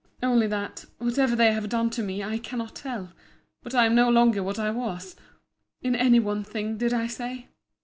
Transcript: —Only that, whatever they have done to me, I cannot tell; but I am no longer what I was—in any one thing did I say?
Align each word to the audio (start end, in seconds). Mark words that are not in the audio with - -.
—Only 0.23 0.47
that, 0.47 0.85
whatever 0.97 1.35
they 1.35 1.53
have 1.53 1.69
done 1.69 1.91
to 1.91 2.01
me, 2.01 2.23
I 2.23 2.39
cannot 2.39 2.73
tell; 2.75 3.13
but 3.61 3.75
I 3.75 3.85
am 3.85 3.93
no 3.93 4.09
longer 4.09 4.41
what 4.41 4.57
I 4.57 4.71
was—in 4.71 5.95
any 5.95 6.19
one 6.19 6.43
thing 6.43 6.75
did 6.79 6.91
I 6.91 7.05
say? 7.05 7.49